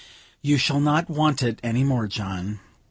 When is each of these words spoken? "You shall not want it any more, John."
"You 0.41 0.57
shall 0.57 0.79
not 0.79 1.11
want 1.11 1.43
it 1.43 1.59
any 1.61 1.83
more, 1.83 2.07
John." 2.07 2.59